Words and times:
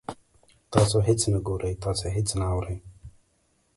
تاسو 0.73 0.97
هیڅ 1.07 1.21
نه 1.31 1.39
ګورئ، 1.47 1.73
تاسو 1.83 2.05
هیڅ 2.15 2.27
نه 2.39 2.45
اورئ 2.53 2.77